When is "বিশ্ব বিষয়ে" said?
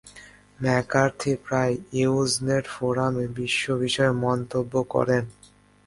3.37-4.13